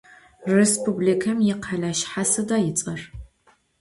[0.55, 3.01] Rêspublikem yikhele şsha'e sıda ıts'er?